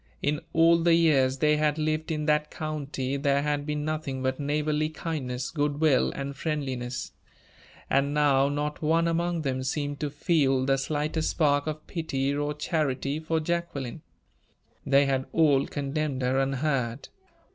[0.23, 4.39] In all the years they had lived in that county there had been nothing but
[4.39, 7.11] neighborly kindness, good will, and friendliness;
[7.87, 12.55] and now, not one among them, seemed to feel the slightest spark of pity or
[12.55, 14.01] charity for Jacqueline.
[14.87, 17.09] They had all condemned her unheard.